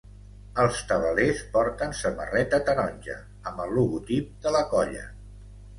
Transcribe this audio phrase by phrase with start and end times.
[0.61, 3.19] Els tabalers porten samarreta taronja,
[3.53, 5.11] amb el logotip de la colla.